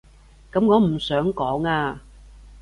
[0.51, 2.01] 噉我唔想講啊